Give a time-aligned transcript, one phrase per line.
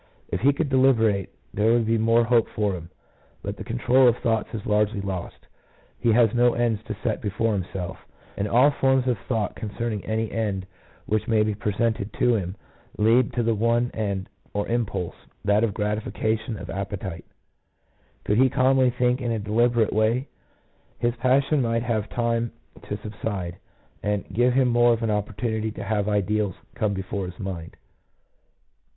[0.29, 2.89] If he could deliberate, there would be more hope for him,
[3.43, 5.45] but the control of thoughts is largely lost.
[5.99, 7.99] He has no ends to set before himself,
[8.35, 10.65] and all forms of thought concerning any end
[11.05, 12.55] which may be presented to him
[12.97, 15.13] lead to the one end or impulse,
[15.45, 17.25] that of gratification of his appetite.
[18.23, 20.29] Could he calmly think in a deliberate way,
[20.97, 22.51] his passion might have time
[22.89, 23.57] to subside,
[24.01, 27.75] and give him more of an opportunity to have ideals come before his mind.